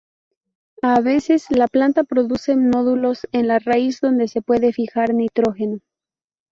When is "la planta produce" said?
1.51-2.55